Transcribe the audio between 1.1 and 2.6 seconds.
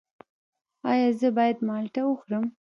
زه باید مالټه وخورم؟